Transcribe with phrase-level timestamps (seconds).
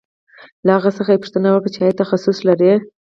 [0.65, 2.73] له هغه څخه یې پوښتنه وکړه چې آیا تخصص لرې